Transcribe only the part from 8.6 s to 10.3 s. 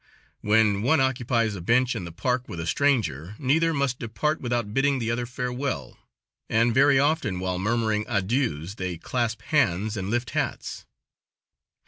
they clasp hands and